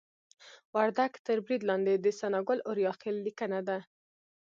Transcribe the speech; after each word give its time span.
وردګ 0.75 1.11
تر 1.25 1.37
برید 1.45 1.61
لاندې 1.69 1.93
د 1.97 2.07
ثناګل 2.19 2.59
اوریاخیل 2.67 3.15
لیکنه 3.27 3.59
ده 3.67 3.77